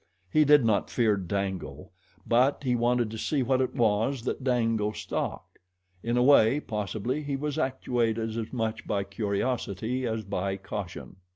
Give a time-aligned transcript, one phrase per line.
[0.31, 1.91] He did not fear Dango;
[2.25, 5.59] but he wanted to see what it was that Dango stalked.
[6.01, 11.17] In a way, possibly, he was actuated as much by curiosity as by caution.